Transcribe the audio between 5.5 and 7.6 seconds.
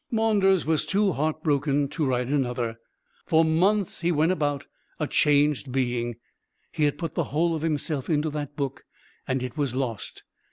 being. He had put the whole